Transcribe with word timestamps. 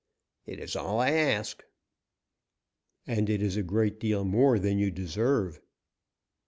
"It 0.47 0.59
is 0.59 0.75
all 0.75 0.99
I 0.99 1.11
ask." 1.11 1.63
"And 3.05 3.29
it 3.29 3.39
is 3.39 3.55
a 3.55 3.61
great 3.61 3.99
deal 3.99 4.25
more 4.25 4.57
than 4.57 4.79
you 4.79 4.89
deserve." 4.89 5.61